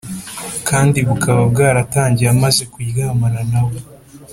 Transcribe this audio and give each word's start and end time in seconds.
kandi 0.67 0.97
bukaba 1.07 1.41
bwaratangiye 1.51 2.29
amaze 2.35 2.61
kuryamana 2.71 3.41
nawe 3.51 3.77